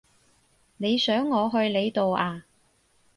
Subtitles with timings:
[0.77, 2.43] 你想我去你度呀？